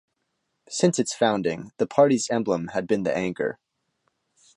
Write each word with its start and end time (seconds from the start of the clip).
Since 0.67 0.97
its 0.97 1.13
founding, 1.13 1.73
the 1.77 1.85
party's 1.85 2.27
emblem 2.31 2.69
had 2.69 2.87
been 2.87 3.03
the 3.03 3.15
anchor. 3.15 3.59